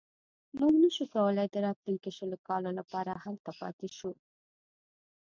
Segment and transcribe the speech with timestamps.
[0.59, 4.11] موږ نه شو کولای د راتلونکو شلو کالو لپاره هلته پاتې شو.